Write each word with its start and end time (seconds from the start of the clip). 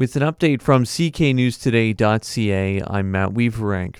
With 0.00 0.16
an 0.16 0.22
update 0.22 0.62
from 0.62 0.84
cknewstoday.ca, 0.84 2.82
I'm 2.86 3.10
Matt 3.10 3.34
Weaverank. 3.34 3.96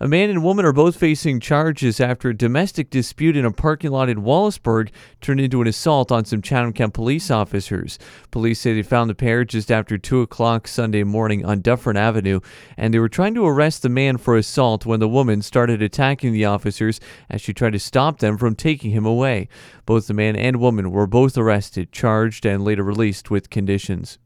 A 0.00 0.08
man 0.08 0.30
and 0.30 0.42
woman 0.42 0.64
are 0.64 0.72
both 0.72 0.96
facing 0.96 1.38
charges 1.38 2.00
after 2.00 2.30
a 2.30 2.36
domestic 2.36 2.90
dispute 2.90 3.36
in 3.36 3.44
a 3.44 3.52
parking 3.52 3.92
lot 3.92 4.08
in 4.08 4.24
Wallaceburg 4.24 4.90
turned 5.20 5.38
into 5.38 5.62
an 5.62 5.68
assault 5.68 6.10
on 6.10 6.24
some 6.24 6.42
Chatham 6.42 6.72
Kent 6.72 6.92
police 6.92 7.30
officers. 7.30 8.00
Police 8.32 8.58
say 8.58 8.74
they 8.74 8.82
found 8.82 9.08
the 9.08 9.14
pair 9.14 9.44
just 9.44 9.70
after 9.70 9.96
2 9.96 10.22
o'clock 10.22 10.66
Sunday 10.66 11.04
morning 11.04 11.44
on 11.44 11.60
Dufferin 11.60 11.96
Avenue, 11.96 12.40
and 12.76 12.92
they 12.92 12.98
were 12.98 13.08
trying 13.08 13.34
to 13.34 13.46
arrest 13.46 13.82
the 13.82 13.88
man 13.88 14.16
for 14.16 14.36
assault 14.36 14.86
when 14.86 14.98
the 14.98 15.08
woman 15.08 15.40
started 15.42 15.80
attacking 15.80 16.32
the 16.32 16.46
officers 16.46 16.98
as 17.30 17.40
she 17.40 17.54
tried 17.54 17.74
to 17.74 17.78
stop 17.78 18.18
them 18.18 18.38
from 18.38 18.56
taking 18.56 18.90
him 18.90 19.06
away. 19.06 19.48
Both 19.86 20.08
the 20.08 20.14
man 20.14 20.34
and 20.34 20.56
woman 20.56 20.90
were 20.90 21.06
both 21.06 21.38
arrested, 21.38 21.92
charged, 21.92 22.44
and 22.44 22.64
later 22.64 22.82
released 22.82 23.30
with 23.30 23.50
conditions. 23.50 24.18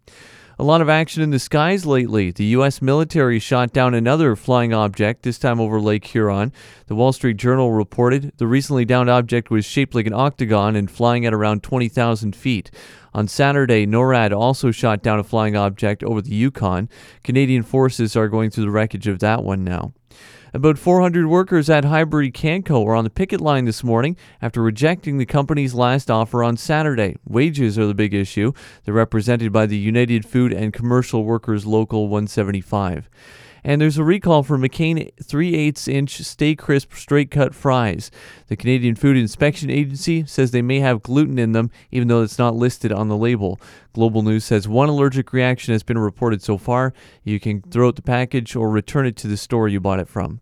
A 0.63 0.71
lot 0.73 0.81
of 0.81 0.89
action 0.89 1.25
in 1.25 1.31
the 1.31 1.41
skies 1.41 1.85
lately. 1.87 2.31
The 2.31 2.45
U.S. 2.45 2.81
military 2.81 3.41
shot 3.41 3.73
down 3.73 3.95
another 3.95 4.37
flying 4.37 4.73
object, 4.73 5.25
this 5.25 5.37
time 5.37 5.59
over 5.59 5.81
Lake 5.81 6.05
Huron. 6.05 6.53
The 6.87 6.95
Wall 6.95 7.13
Street 7.13 7.37
Journal 7.37 7.73
reported 7.73 8.33
the 8.37 8.47
recently 8.47 8.85
downed 8.85 9.11
object 9.11 9.51
was 9.51 9.65
shaped 9.65 9.93
like 9.93 10.07
an 10.07 10.13
octagon 10.13 10.77
and 10.77 10.89
flying 10.89 11.27
at 11.27 11.35
around 11.35 11.65
20,000 11.65 12.37
feet. 12.37 12.71
On 13.15 13.29
Saturday, 13.29 13.87
NORAD 13.87 14.33
also 14.33 14.71
shot 14.71 15.03
down 15.03 15.19
a 15.19 15.25
flying 15.25 15.55
object 15.55 16.03
over 16.03 16.23
the 16.23 16.35
Yukon. 16.35 16.89
Canadian 17.23 17.63
forces 17.63 18.17
are 18.17 18.29
going 18.29 18.51
through 18.51 18.65
the 18.65 18.71
wreckage 18.71 19.07
of 19.07 19.19
that 19.19 19.45
one 19.45 19.65
now. 19.65 19.93
About 20.55 20.79
400 20.79 21.27
workers 21.27 21.71
at 21.71 21.85
Highbury 21.85 22.31
Canco 22.31 22.87
are 22.87 22.95
on 22.95 23.05
the 23.05 23.11
picket 23.11 23.41
line 23.41 23.65
this 23.65 23.83
morning 23.83 24.19
after 24.43 24.61
rejecting 24.61 25.17
the 25.17 25.25
company's 25.25 25.73
last 25.73 26.11
offer 26.11 26.45
on 26.45 26.59
Saturday. 26.59 27.17
Wages 27.27 27.79
are 27.79 27.87
the 27.87 27.95
big 27.95 28.13
issue. 28.13 28.53
They're 28.85 28.93
represented 28.93 29.51
by 29.51 29.65
the 29.65 29.79
United 29.79 30.27
Food 30.27 30.53
and 30.53 30.73
Commercial 30.73 31.25
Workers 31.25 31.65
Local 31.65 32.09
175. 32.09 33.09
And 33.65 33.81
there's 33.81 33.99
a 33.99 34.05
recall 34.05 34.43
for 34.43 34.59
McCain 34.59 35.11
3 35.23 35.55
8 35.55 35.89
inch 35.89 36.19
Stay 36.19 36.55
Crisp 36.57 36.95
straight 36.95 37.31
cut 37.31 37.55
fries. 37.55 38.11
The 38.49 38.57
Canadian 38.57 38.97
Food 38.97 39.17
Inspection 39.17 39.71
Agency 39.71 40.27
says 40.27 40.51
they 40.51 40.63
may 40.63 40.81
have 40.81 41.03
gluten 41.03 41.39
in 41.39 41.53
them, 41.53 41.71
even 41.91 42.09
though 42.09 42.23
it's 42.23 42.39
not 42.39 42.57
listed 42.57 42.93
on 42.93 43.09
the 43.09 43.17
label. 43.17 43.61
Global 43.93 44.23
News 44.23 44.45
says 44.45 44.67
one 44.67 44.89
allergic 44.89 45.33
reaction 45.33 45.73
has 45.73 45.83
been 45.83 45.99
reported 45.99 46.43
so 46.43 46.59
far. 46.59 46.93
You 47.23 47.39
can 47.39 47.63
throw 47.63 47.89
out 47.89 47.97
the 47.97 48.03
package 48.03 48.57
or 48.57 48.69
return 48.69 49.07
it 49.07 49.17
to 49.19 49.29
the 49.29 49.37
store 49.37 49.69
you 49.69 49.81
bought 49.81 50.01
it 50.01 50.09
from. 50.09 50.41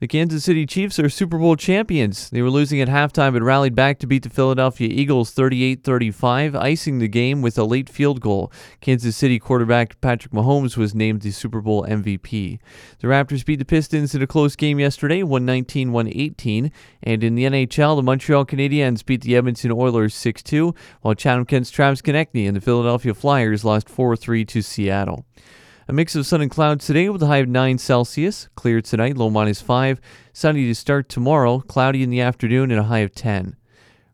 The 0.00 0.08
Kansas 0.08 0.44
City 0.44 0.64
Chiefs 0.64 0.98
are 0.98 1.10
Super 1.10 1.36
Bowl 1.36 1.56
champions. 1.56 2.30
They 2.30 2.40
were 2.40 2.48
losing 2.48 2.80
at 2.80 2.88
halftime 2.88 3.34
but 3.34 3.42
rallied 3.42 3.74
back 3.74 3.98
to 3.98 4.06
beat 4.06 4.22
the 4.22 4.30
Philadelphia 4.30 4.88
Eagles 4.88 5.30
38 5.32 5.84
35, 5.84 6.56
icing 6.56 7.00
the 7.00 7.06
game 7.06 7.42
with 7.42 7.58
a 7.58 7.64
late 7.64 7.90
field 7.90 8.18
goal. 8.22 8.50
Kansas 8.80 9.14
City 9.14 9.38
quarterback 9.38 10.00
Patrick 10.00 10.32
Mahomes 10.32 10.78
was 10.78 10.94
named 10.94 11.20
the 11.20 11.30
Super 11.32 11.60
Bowl 11.60 11.84
MVP. 11.84 12.58
The 13.00 13.08
Raptors 13.08 13.44
beat 13.44 13.58
the 13.58 13.66
Pistons 13.66 14.14
in 14.14 14.22
a 14.22 14.26
close 14.26 14.56
game 14.56 14.80
yesterday, 14.80 15.22
119 15.22 15.92
118. 15.92 16.72
And 17.02 17.22
in 17.22 17.34
the 17.34 17.44
NHL, 17.44 17.96
the 17.96 18.02
Montreal 18.02 18.46
Canadiens 18.46 19.04
beat 19.04 19.20
the 19.20 19.36
Edmonton 19.36 19.70
Oilers 19.70 20.14
6 20.14 20.42
2, 20.42 20.74
while 21.02 21.14
Chatham 21.14 21.44
Kent's 21.44 21.70
Travis 21.70 22.00
Konecny 22.00 22.48
and 22.48 22.56
the 22.56 22.62
Philadelphia 22.62 23.12
Flyers 23.12 23.66
lost 23.66 23.90
4 23.90 24.16
3 24.16 24.46
to 24.46 24.62
Seattle. 24.62 25.26
A 25.90 25.92
mix 25.92 26.14
of 26.14 26.24
sun 26.24 26.40
and 26.40 26.48
clouds 26.48 26.86
today 26.86 27.08
with 27.08 27.20
a 27.20 27.26
high 27.26 27.38
of 27.38 27.48
9 27.48 27.76
Celsius. 27.76 28.48
Clear 28.54 28.80
tonight, 28.80 29.16
low 29.16 29.28
minus 29.28 29.60
5. 29.60 30.00
Sunny 30.32 30.66
to 30.66 30.74
start 30.76 31.08
tomorrow, 31.08 31.58
cloudy 31.58 32.04
in 32.04 32.10
the 32.10 32.20
afternoon, 32.20 32.70
and 32.70 32.78
a 32.78 32.84
high 32.84 33.00
of 33.00 33.12
10. 33.12 33.56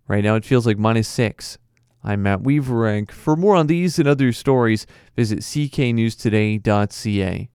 Right 0.09 0.25
now 0.25 0.37
it 0.37 0.47
feels 0.47 0.67
like 0.67 0.79
minus 0.79 1.07
6. 1.09 1.59
I'm 2.03 2.23
Matt 2.23 2.39
Weaverank. 2.39 3.11
For 3.11 3.37
more 3.37 3.55
on 3.55 3.67
these 3.67 3.99
and 3.99 4.09
other 4.09 4.33
stories, 4.33 4.87
visit 5.17 5.41
cknewstoday.ca. 5.41 7.51